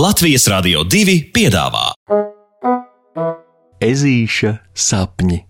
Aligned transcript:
Latvijas 0.00 0.46
Rādio 0.48 0.80
2 0.88 1.14
piedāvā 1.34 1.90
Ezīša 3.84 4.52
sapņi. 4.72 5.40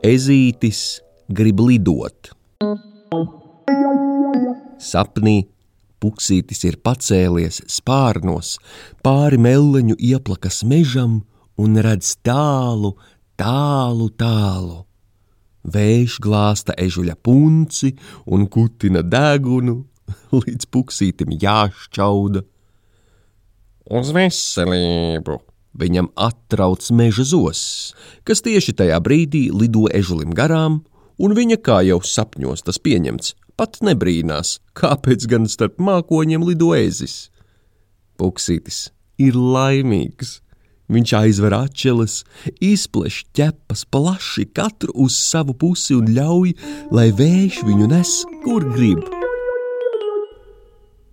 Ezītis 0.00 0.82
grib 1.28 1.60
lidot. 1.68 2.32
Sapnī 4.80 5.42
puksītis 6.00 6.64
ir 6.68 6.78
pacēlies 6.84 7.62
spārnos, 7.70 8.56
pāri 9.04 9.38
meleņu 9.40 9.96
ieplakas 9.98 10.62
mežam 10.64 11.20
un 11.60 11.80
redz 11.84 12.14
tālu, 12.26 12.94
tālu, 13.40 14.08
tālu. 14.20 14.84
Vējš 15.60 16.16
glāsta 16.24 16.74
ežuļa 16.80 17.18
punci 17.20 17.92
un 18.32 18.46
kutina 18.48 19.02
degunu, 19.04 19.82
līdz 20.40 20.70
puksītim 20.72 21.36
jāšķauda. 21.40 22.44
Uz 23.90 24.12
veselību! 24.16 25.40
Viņam 25.80 26.08
atrauc 26.18 26.82
meža 26.98 27.22
zosis, 27.30 27.92
kas 28.26 28.42
tieši 28.42 28.74
tajā 28.80 28.96
brīdī 29.04 29.44
lido 29.54 29.84
ežulim 29.94 30.32
garām, 30.34 30.80
un 31.22 31.34
viņa 31.36 31.60
kā 31.62 31.78
jau 31.86 32.00
sapņos 32.02 32.64
tas 32.66 32.80
pieņemts, 32.82 33.36
pat 33.60 33.82
nebrīnās, 33.84 34.56
kāpēc 34.72 35.26
gan 35.28 35.44
starp 35.50 35.76
mākoņiem 35.84 36.46
lido 36.48 36.70
ezis. 36.72 37.28
Puksītis 38.16 38.86
ir 39.20 39.36
laimīgs. 39.36 40.38
Viņš 40.90 41.12
aizver 41.20 41.54
atšķeles, 41.54 42.14
izpleš 42.66 43.20
ķepas 43.36 43.84
plaši 43.92 44.46
katru 44.56 44.94
uz 45.04 45.18
savu 45.20 45.54
pusi 45.54 45.94
un 45.94 46.08
ļauj, 46.16 46.54
lai 46.90 47.10
vējš 47.14 47.60
viņu 47.68 47.88
nes, 47.92 48.14
kur 48.42 48.64
grib. 48.72 49.04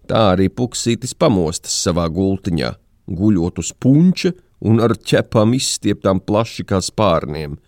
Tā 0.07 0.23
arī 0.31 0.47
puksītis 0.47 1.13
pamostas 1.19 1.75
savā 1.83 2.07
gultiņā, 2.09 2.71
guļot 3.11 3.59
uz 3.61 3.73
punča 3.75 4.31
un 4.65 4.79
ar 4.81 4.95
ķepām 4.95 5.53
izstieptām 5.59 6.23
plaši 6.23 6.65
kā 6.71 6.79
spārniem. 6.81 7.59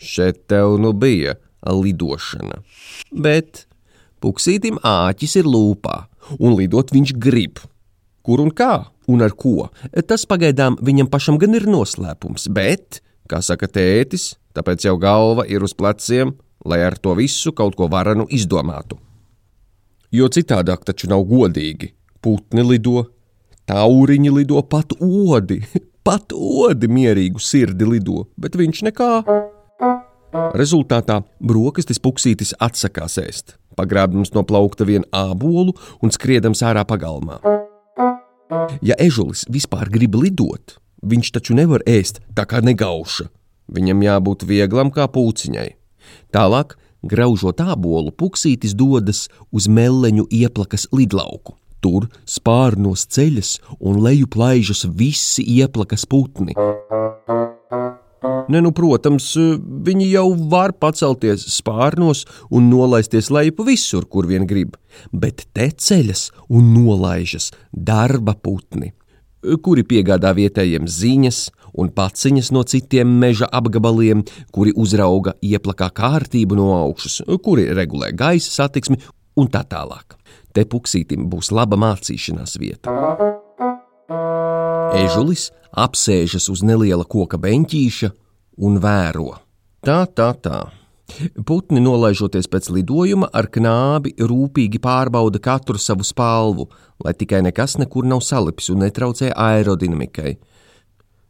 Šeit 0.00 0.48
tev 0.50 0.80
nu 0.82 0.90
bija 0.96 1.36
lidošana. 1.68 2.62
Bet 3.12 3.68
puksītim 4.22 4.78
āķis 4.86 5.36
ir 5.42 5.50
lūpā, 5.50 5.96
un 6.38 6.56
lidot 6.58 6.94
viņš 6.94 7.14
grib. 7.18 7.60
Kur 8.22 8.42
un 8.44 8.52
kā 8.54 8.86
un 9.10 9.22
ar 9.24 9.34
ko, 9.34 9.68
tas 10.06 10.24
pagaidām 10.30 10.78
viņam 10.82 11.10
pašam 11.10 11.38
gan 11.42 11.56
ir 11.58 11.66
noslēpums, 11.70 12.46
bet, 12.54 13.02
kā 13.28 13.42
saka 13.42 13.68
tētis, 13.68 14.36
tāpēc 14.54 14.86
jau 14.86 14.96
galva 15.00 15.46
ir 15.50 15.64
uz 15.66 15.74
pleciem, 15.74 16.36
lai 16.64 16.82
ar 16.86 16.98
to 16.98 17.14
visu 17.18 17.52
kaut 17.56 17.76
ko 17.78 17.88
varanu 17.90 18.28
izdomātu. 18.30 18.98
Jo 20.12 20.28
citādāk 20.28 20.84
taču 20.84 21.08
nav 21.10 21.24
godīgi. 21.26 21.94
Putni 22.22 22.62
lido, 22.62 23.06
tauriņi 23.66 24.30
lido, 24.30 24.60
pat 24.62 24.92
odi, 25.00 25.62
pat 26.06 26.34
odi 26.36 26.90
mierīgu 26.92 27.42
sirdi 27.42 27.88
lido, 27.88 28.26
bet 28.36 28.58
viņš 28.60 28.84
nekā. 28.90 29.10
Rezultātā 30.56 31.18
brokastis 31.44 32.00
puksītis 32.00 32.54
atsakās 32.62 33.18
ēst, 33.20 33.56
pagrābdams 33.78 34.32
no 34.36 34.44
plaukta 34.46 34.86
vienu 34.88 35.06
ābolu 35.12 35.74
un 36.02 36.14
skriedams 36.14 36.62
ārā 36.66 36.84
pagalmā. 36.88 37.40
Ja 38.84 38.96
ežulis 39.00 39.46
vispār 39.48 39.90
grib 39.92 40.16
lidot, 40.18 40.76
viņš 41.02 41.32
taču 41.38 41.56
nevar 41.56 41.84
ēst 41.88 42.20
tā 42.36 42.44
kā 42.48 42.60
negauša. 42.64 43.28
Viņam 43.72 44.02
jābūt 44.04 44.44
vieglam 44.48 44.92
kā 44.92 45.06
pūciņai. 45.08 45.70
Tālāk, 46.34 46.76
graužot 47.02 47.62
ābolu, 47.64 48.12
puksītis 48.12 48.76
dodas 48.76 49.28
uz 49.50 49.68
meleņu 49.68 50.28
ieplakas 50.30 50.88
lidlauku. 50.92 51.56
Tur 51.82 52.06
spārnos 52.28 53.08
ceļas 53.10 53.56
un 53.80 53.98
leju 54.04 54.28
plaižas 54.30 54.84
visi 54.86 55.42
ieplakas 55.58 56.06
putni. 56.06 56.54
Ne, 58.50 58.60
nu, 58.64 58.72
protams, 58.74 59.32
viņi 59.86 60.08
jau 60.12 60.26
var 60.50 60.74
pacelties 60.80 61.44
spārnos 61.54 62.24
un 62.50 62.70
nolaisties 62.72 63.30
lejup 63.34 63.62
visur, 63.66 64.06
kur 64.10 64.26
vien 64.30 64.46
grib, 64.48 64.74
bet 65.12 65.46
te 65.54 65.68
ceļas 65.70 66.30
un 66.50 66.72
nolaižas 66.74 67.50
darba 67.72 68.34
putni, 68.34 68.92
kuri 69.62 69.84
piegādā 69.86 70.32
vietējiem 70.38 70.88
ziņas 70.90 71.42
un 71.78 71.90
paciņas 71.94 72.52
no 72.54 72.64
citiem 72.68 73.12
meža 73.22 73.48
apgabaliem, 73.52 74.24
kuri 74.52 74.74
uzrauga 74.76 75.36
ieplakā 75.42 75.90
kārtību 75.94 76.58
no 76.58 76.72
augšas, 76.80 77.22
kuri 77.44 77.68
regulē 77.76 78.12
gaisa 78.16 78.62
satiksmi 78.62 78.98
un 79.38 79.48
tā 79.52 79.64
tālāk. 79.68 80.18
Te 80.52 80.66
puksītim 80.68 81.30
būs 81.32 81.52
laba 81.54 81.78
mācīšanās 81.80 82.58
vieta. 82.60 82.92
Ežulis 84.92 85.48
apsēžas 85.72 86.50
uz 86.52 86.60
neliela 86.66 87.06
koka 87.08 87.38
beņķīša 87.40 88.10
un 88.58 88.78
vēro. 88.82 89.32
Tā, 89.82 90.04
tā, 90.06 90.32
tā. 90.38 90.60
Putni, 91.44 91.80
nolaižoties 91.82 92.48
pēc 92.48 92.70
lidojuma, 92.72 93.28
ar 93.34 93.48
knābi 93.52 94.14
rūpīgi 94.16 94.80
pārbauda 94.82 95.40
katru 95.42 95.80
savu 95.80 96.06
spalvu, 96.06 96.68
lai 97.04 97.12
tikai 97.18 97.42
nekas 97.44 97.76
nekur 97.80 98.06
nav 98.08 98.22
salipis 98.24 98.70
un 98.72 98.84
netraucē 98.84 99.32
aerodinamikai. 99.36 100.36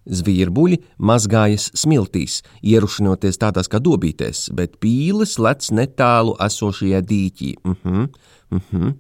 Zvierbuļi 0.02 0.80
mazgājas 0.98 1.68
smiltīs, 1.78 2.40
ierušinoties 2.66 3.38
tādās 3.38 3.70
kā 3.70 3.78
dobītēs, 3.82 4.48
bet 4.54 4.80
pīles 4.82 5.36
lec 5.38 5.68
netālu 5.70 6.34
esošajā 6.42 7.02
dīķī. 7.06 7.52
Uh 7.64 7.76
-huh, 7.84 8.08
uh 8.50 8.60
-huh. 8.72 8.94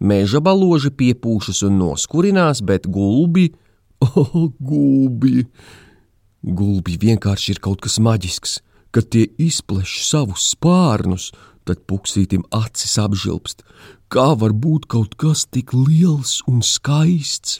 Meža 0.00 0.40
baloži 0.40 0.90
piepūšas 0.90 1.66
un 1.66 1.78
noskurinās, 1.78 2.62
bet 2.62 2.86
gulbi, 2.86 3.52
oh, 4.00 4.50
gulbi! 4.68 5.46
Gulbi 6.42 6.94
vienkārši 7.02 7.56
ir 7.56 7.58
kaut 7.58 7.80
kas 7.82 7.96
maģisks, 7.98 8.60
kad 8.94 9.08
tie 9.10 9.24
izpleš 9.42 9.96
savus 10.06 10.52
spārnus, 10.52 11.32
tad 11.66 11.82
puksītim 11.90 12.44
acis 12.54 12.94
apžilbst. 13.02 13.64
Kā 14.08 14.30
var 14.38 14.54
būt 14.54 14.86
kaut 14.86 15.16
kas 15.18 15.48
tik 15.50 15.74
liels 15.74 16.38
un 16.46 16.62
skaists? 16.62 17.58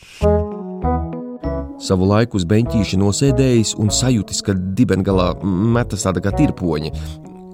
Savu 1.82 2.06
laiku 2.06 2.38
uz 2.38 2.46
beņķīša 2.46 3.02
nosēdējis 3.02 3.74
un 3.82 3.90
sajūtis, 3.90 4.44
ka 4.46 4.54
dibengalā 4.54 5.32
metas 5.42 6.06
tāda 6.06 6.22
kā 6.22 6.32
tirpoņi. 6.38 6.94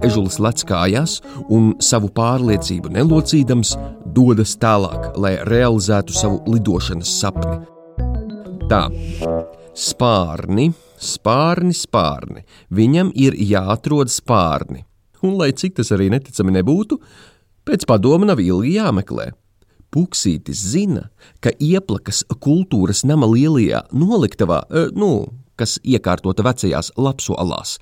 Ežulis 0.04 0.36
lec 0.44 0.60
kājās 0.68 1.18
un 1.48 1.72
savu 1.80 2.12
pārliecību 2.12 2.92
nelocīdams 2.92 3.74
dodas 4.12 4.58
tālāk, 4.60 5.14
lai 5.16 5.38
realizētu 5.48 6.12
savu 6.12 6.42
lidošanas 6.52 7.18
sapni. 7.24 7.62
Tā, 8.68 8.86
spārni, 9.72 10.72
spārni, 11.00 11.74
spārni. 11.76 12.44
Viņam 12.74 13.12
ir 13.14 13.36
jāatrod 13.38 14.12
spārni. 14.12 14.84
Un, 15.24 15.38
lai 15.40 15.52
cik 15.56 15.78
tas 15.78 15.92
arī 15.94 16.10
neticami 16.12 16.52
nebūtu, 16.58 16.98
pēc 17.64 17.86
padoma 17.88 18.28
nav 18.28 18.42
ilgi 18.44 18.76
jāmeklē. 18.76 19.30
Puksītis 19.94 20.60
zina, 20.72 21.08
ka 21.40 21.52
ieplakas 21.62 22.24
kultūras 22.42 23.04
nama 23.06 23.28
lielajā 23.30 23.84
noliktavā, 23.94 24.64
nu, 24.98 25.28
kas 25.54 25.78
iekārtota 25.86 26.44
vecajās 26.44 26.90
lapsolās, 26.98 27.78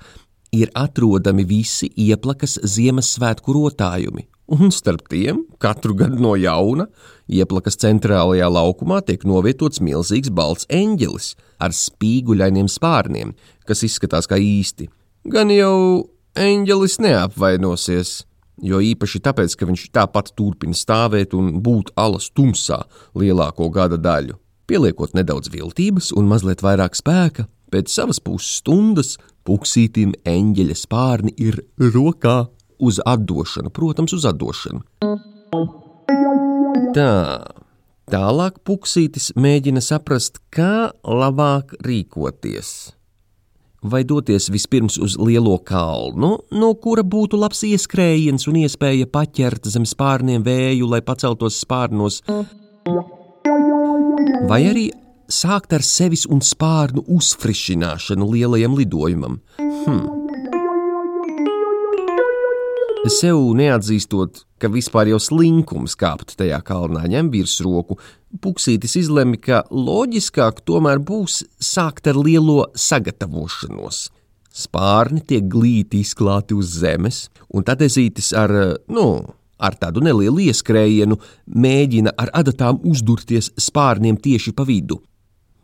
ir 0.53 0.69
atrodami 0.77 1.45
visi 1.49 1.89
ieplakas 1.97 2.59
Ziemassvētku 2.61 3.55
rotājumi, 3.57 4.27
un 4.53 4.71
starp 4.71 5.07
tiem 5.09 5.43
katru 5.61 5.95
gadu 5.97 6.19
no 6.21 6.33
jauna 6.37 6.87
ieplakas 7.31 7.79
centrālajā 7.81 8.49
laukumā 8.51 9.01
tiek 9.07 9.23
novietots 9.27 9.81
milzīgs 9.83 10.31
balts 10.33 10.67
eņģelis 10.69 11.33
ar 11.63 11.73
spīguļainiem 11.73 12.69
spārniem, 12.71 13.33
kas 13.67 13.83
izskatās 13.87 14.27
kā 14.29 14.37
īsti. 14.37 14.89
Gan 15.31 15.51
jau 15.53 16.09
eņģelis 16.39 16.99
neapvainosies, 17.03 18.23
jo 18.61 18.81
īpaši 18.83 19.21
tāpēc, 19.23 19.55
ka 19.57 19.67
viņš 19.69 19.87
tāpat 19.95 20.33
turpina 20.37 20.77
stāvēt 20.77 21.35
un 21.37 21.55
būt 21.63 21.93
alas 21.99 22.29
tumsā 22.35 22.83
lielāko 23.17 23.69
gada 23.73 23.97
daļu. 23.97 24.37
Pieliekot 24.67 25.15
nedaudz 25.17 25.51
viltības 25.51 26.11
un 26.15 26.29
mazliet 26.29 26.63
vairāk 26.63 26.95
spēka, 26.95 27.47
pēc 27.71 27.91
savas 27.91 28.21
pusstundas 28.23 29.17
puksītim 29.47 30.13
eņģeļa 30.27 30.77
spārni 30.77 31.33
ir 31.41 31.59
rokā 31.79 32.43
uz 32.79 32.99
atdošanu, 33.05 33.71
protams, 33.73 34.13
uz 34.15 34.25
atdošanu. 34.29 34.81
Tā, 36.93 37.13
tālāk 38.11 38.59
puksītis 38.65 39.31
mēģina 39.35 39.83
saprast, 39.83 40.41
kā 40.53 40.91
labāk 41.03 41.75
rīkoties. 41.85 42.93
Vai 43.83 44.05
doties 44.07 44.47
vispirms 44.47 44.95
uz 45.03 45.17
lielo 45.19 45.57
kalnu, 45.59 46.37
no 46.55 46.69
kura 46.79 47.03
būtu 47.03 47.35
labs 47.35 47.65
ieskrējiens 47.67 48.47
un 48.47 48.61
iespēja 48.61 49.09
paķert 49.11 49.67
zem 49.67 49.83
spārniem 49.83 50.45
vēju, 50.45 50.87
lai 50.87 51.01
paceltos 51.03 51.59
spārnos, 51.65 52.21
Vai 54.47 54.59
arī 54.67 54.83
sākt 55.31 55.73
ar 55.75 55.83
sevis 55.83 56.25
un 56.29 56.41
spārnu 56.43 57.03
uzfrišināšanu 57.15 58.27
lielajam 58.33 58.75
lidojumam. 58.77 59.39
Hmm. 59.59 60.22
Sev 63.03 63.49
neatzīstot, 63.59 64.45
ka 64.63 64.69
vispār 64.71 65.09
jau 65.11 65.17
slinkums 65.19 65.97
kāpt 65.99 66.37
tajā 66.39 66.61
kalnā 66.63 67.01
ņem 67.11 67.33
virsroku, 67.33 67.97
Puksītis 68.39 68.95
izlemj, 68.97 69.41
ka 69.43 69.59
loģiskāk 69.69 70.61
tomēr 70.63 71.01
būs 71.03 71.41
sākt 71.59 72.07
ar 72.07 72.15
lielo 72.15 72.69
sagatavošanos. 72.73 74.07
Spārni 74.55 75.19
tiek 75.27 75.51
glīti 75.51 75.99
izklāti 75.99 76.55
uz 76.55 76.71
zemes, 76.79 77.27
un 77.51 77.67
tad 77.67 77.83
ezītis 77.83 78.31
ar, 78.39 78.55
nu, 78.87 79.05
ar 79.59 79.77
tādu 79.83 79.99
nelielu 80.07 80.47
ieskrējienu 80.47 81.19
mēģina 81.45 82.15
ar 82.17 82.31
adatām 82.39 82.79
uzdurties 82.87 83.51
spārniem 83.59 84.15
tieši 84.15 84.55
pa 84.55 84.63
vidu. 84.63 85.03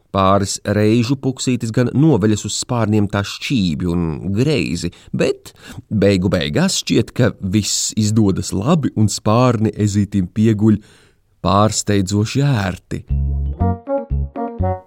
Pāris 0.09 0.57
reižu 0.65 1.19
puksītis 1.21 1.73
gan 1.75 1.91
noveļas 1.93 2.47
uz 2.49 2.55
spārniem 2.63 3.05
tā 3.11 3.21
šķīvi 3.21 3.89
un 3.91 4.07
greizi, 4.33 4.89
bet 5.13 5.53
beigu 5.89 6.31
beigās 6.33 6.79
šķiet, 6.81 7.13
ka 7.13 7.31
viss 7.39 7.91
izdodas 7.99 8.49
labi 8.55 8.89
un 8.97 9.11
spārni 9.11 9.73
ezītim 9.77 10.31
pieguļ 10.33 10.81
pārsteidzoši 11.45 12.45
ērti. 12.45 13.03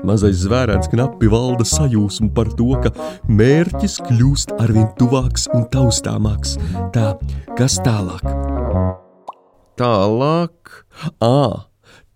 Mazais 0.02 0.40
zvērēns 0.42 0.90
knapi 0.90 1.28
valda 1.30 1.64
sajūsmu 1.68 2.32
par 2.34 2.50
to, 2.58 2.72
ka 2.82 2.90
mērķis 3.30 4.00
kļūst 4.08 4.56
arvien 4.58 4.88
tuvāks 4.98 5.46
un 5.54 5.68
taustāmāks. 5.70 6.56
Tā, 6.94 7.12
kas 7.54 7.78
tālāk? 7.86 8.26
Tālāk, 9.78 10.74
ā, 11.22 11.46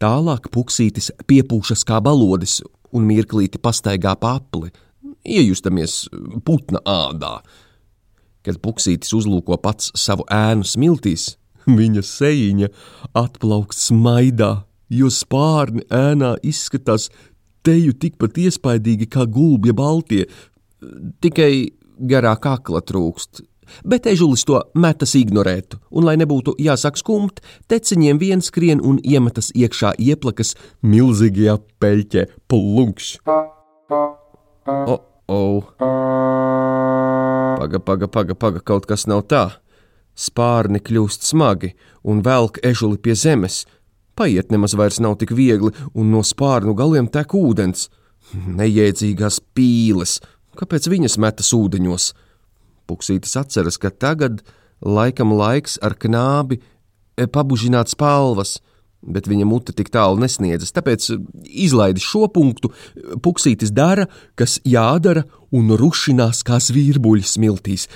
tālāk 0.03 0.50
puksītis 0.53 1.12
piepūšas 1.31 1.87
kā 1.87 2.03
balodis 2.03 2.58
un 2.96 3.06
mirklīti 3.08 3.60
pastaigā 3.62 4.16
pa 4.20 4.37
apli, 4.40 4.72
iejustamies 5.26 6.06
putna 6.46 6.82
ādā. 6.87 7.38
Kad 8.46 8.60
puksītis 8.62 9.12
uzlūko 9.16 9.58
pats 9.62 9.90
savu 9.98 10.26
ēnu 10.32 10.66
smiltīs, 10.66 11.34
viņa 11.66 12.02
sejiņa 12.06 12.70
atplaukts 13.19 13.88
smaidā, 13.90 14.52
jo 14.93 15.10
spārni 15.10 15.82
ēnā 15.90 16.37
izskatās 16.46 17.08
teju 17.66 17.96
tikpat 17.98 18.38
iespaidīgi 18.38 19.08
kā 19.10 19.26
gulbja 19.26 19.75
baltie, 19.75 20.26
tikai 21.25 21.50
garā 21.98 22.37
kakla 22.38 22.82
trūkst, 22.87 23.43
bet 23.85 24.07
ežulis 24.11 24.45
to 24.49 24.61
metas 24.75 25.15
ignorētu, 25.19 25.81
un, 25.91 26.07
lai 26.09 26.17
nebūtu 26.21 26.57
jāsaka 26.63 27.01
skumt, 27.01 27.43
teciņiem 27.71 28.21
vien 28.23 28.45
skrien 28.45 28.83
un 28.83 29.01
iemetas 29.05 29.53
iekšā 29.55 29.97
ieplakas 29.99 30.55
milzīgajā 30.83 31.59
peļķē 31.83 32.27
plunkš. 32.51 33.17
O, 34.67 34.97
o! 35.29 35.43
Paga, 37.57 37.79
paga, 37.81 38.09
paga, 38.09 38.35
paga, 38.35 38.61
kaut 38.61 38.87
kas 38.87 39.07
nav 39.11 39.25
tā. 39.31 39.47
Spārni 40.17 40.81
kļūst 40.81 41.27
smagi 41.29 41.75
un 42.05 42.23
velk 42.25 42.61
ežuli 42.65 42.99
pie 43.01 43.15
zemes. 43.17 43.65
Paiet 44.17 44.53
nemaz 44.53 44.73
vairs 44.79 45.01
nav 45.05 45.19
tik 45.21 45.35
viegli, 45.37 45.73
un 45.93 46.13
no 46.13 46.23
spārnu 46.25 46.73
galiem 46.77 47.09
tek 47.13 47.35
ūdens. 47.37 47.91
Neiedzīgās 48.33 49.43
pīles, 49.55 50.19
kāpēc 50.57 50.89
viņas 50.91 51.19
metas 51.23 51.53
ūdeņos? 51.55 52.09
Puksītis 52.87 53.37
atceras, 53.41 53.79
ka 53.83 53.91
tagad 53.91 54.43
laikam 54.85 55.35
laiks 55.37 55.79
ar 55.83 55.97
knābi 55.99 56.61
e, 56.61 57.27
pabužināt 57.27 57.91
spalvas, 57.93 58.59
bet 59.06 59.29
viņa 59.31 59.47
mute 59.49 59.75
tik 59.77 59.91
tālu 59.94 60.19
nesniedzas. 60.21 60.73
Tāpēc 60.75 61.09
izlaidi 61.47 62.03
šo 62.03 62.27
punktu, 62.33 62.73
puksītis 63.23 63.73
dara, 63.75 64.09
kas 64.38 64.59
jādara, 64.67 65.25
un 65.55 65.71
rušinās 65.79 66.43
kā 66.47 66.59
zvīrbuļs 66.62 67.37
smiltīs, 67.37 67.87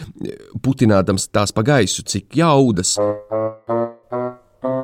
putinādams 0.62 1.28
tās 1.34 1.54
pa 1.54 1.64
gaisu, 1.66 2.06
cik 2.06 2.38
jaudas. 2.40 2.96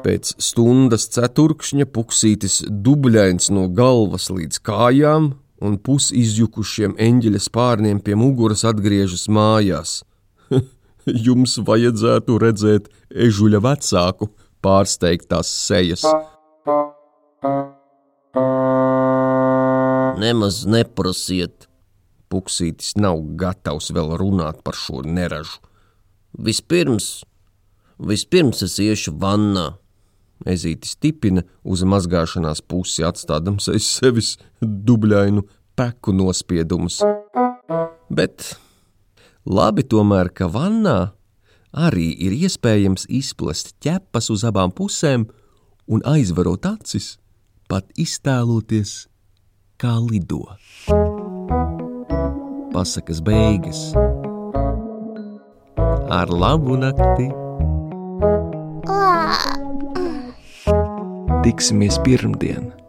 Pēc 0.07 0.37
stundas 0.43 1.09
ceturkšņa 1.15 1.87
puksītis 1.95 2.63
dubļains 2.71 3.51
no 3.55 3.67
galvas 3.75 4.29
līdz 4.33 4.63
kājām, 4.67 5.33
un 5.65 5.77
pusizjukušiem 5.81 6.97
eņģeļa 7.01 7.43
spārniem 7.47 8.01
pie 8.05 8.17
muguras 8.19 8.65
atgriežas 8.69 9.27
mājās. 9.33 10.01
Jums 11.27 11.57
vajadzētu 11.67 12.39
redzēt 12.43 12.91
ežuļa 13.11 13.63
vecāku 13.65 14.31
pārsteigtās 14.65 15.53
sejas. 15.67 16.05
Nemaz 20.17 20.65
neprasiet, 20.67 21.67
Puksītis 22.27 22.97
nav 22.99 23.21
gatavs 23.39 23.93
vēl 23.95 24.17
runāt 24.19 24.63
par 24.67 24.75
šo 24.75 25.05
neražu. 25.07 25.61
Vispirms, 26.47 27.23
vispirms 28.03 28.65
es 28.67 28.79
iešu 28.83 29.15
vannā. 29.23 29.77
Ezītis 30.47 30.95
tipina 31.03 31.43
uz 31.67 31.83
mazgāšanās 31.83 32.63
pusi, 32.63 33.03
atstādams 33.07 33.69
aiz 33.73 33.89
sevis 33.89 34.37
dubļainu 34.63 35.43
peku 35.77 36.15
nospiedumus. 36.15 37.01
Bet 38.09 38.55
labi 39.45 39.83
tomēr, 39.83 40.31
ka 40.31 40.49
vannā 40.53 40.99
arī 41.77 42.09
ir 42.27 42.37
iespējams 42.47 43.09
izplest 43.13 43.75
ķepas 43.85 44.31
uz 44.33 44.47
abām 44.47 44.73
pusēm 44.75 45.27
un 45.91 46.05
aizvarot 46.07 46.67
acis, 46.71 47.17
pat 47.69 47.91
iztēloties, 47.99 49.07
kā 49.83 49.97
lido. 50.01 50.45
Pasakas 52.73 53.23
beigas 53.25 53.91
ar 56.11 56.31
labu 56.31 56.77
nakti! 56.79 57.46
Tiksimies 61.47 61.99
pirmdien! 62.03 62.86